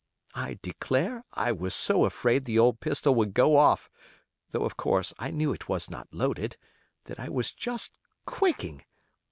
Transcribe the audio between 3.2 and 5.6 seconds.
go off, though, of course, I knew